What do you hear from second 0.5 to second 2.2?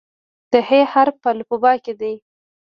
د "ح" حرف په الفبا کې دی.